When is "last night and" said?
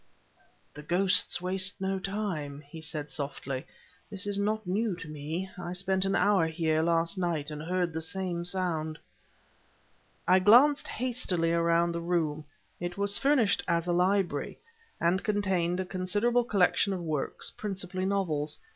6.81-7.61